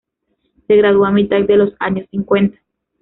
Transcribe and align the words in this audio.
Se 0.65 0.77
graduó 0.77 1.05
a 1.05 1.11
mitad 1.11 1.41
de 1.41 1.57
los 1.57 1.73
años 1.79 2.07
cincuenta. 2.09 2.57